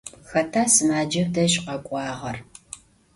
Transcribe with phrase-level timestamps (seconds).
[0.29, 2.37] Xeta sımacem dej khek'uağer?